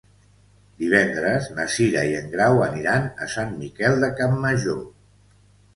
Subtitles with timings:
[0.83, 4.85] Divendres na Cira i en Grau aniran a Sant Miquel de Campmajor.